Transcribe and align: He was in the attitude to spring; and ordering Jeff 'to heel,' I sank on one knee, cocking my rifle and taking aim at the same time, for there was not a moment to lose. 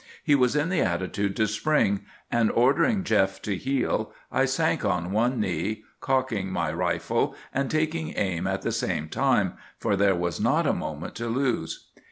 He 0.23 0.33
was 0.33 0.55
in 0.55 0.69
the 0.69 0.81
attitude 0.81 1.35
to 1.35 1.45
spring; 1.45 1.99
and 2.31 2.49
ordering 2.49 3.03
Jeff 3.03 3.39
'to 3.39 3.55
heel,' 3.55 4.11
I 4.31 4.45
sank 4.45 4.83
on 4.83 5.11
one 5.11 5.39
knee, 5.39 5.83
cocking 5.99 6.51
my 6.51 6.73
rifle 6.73 7.35
and 7.53 7.69
taking 7.69 8.17
aim 8.17 8.47
at 8.47 8.63
the 8.63 8.71
same 8.71 9.09
time, 9.09 9.53
for 9.77 9.95
there 9.95 10.15
was 10.15 10.39
not 10.39 10.65
a 10.65 10.73
moment 10.73 11.13
to 11.17 11.27
lose. 11.27 11.89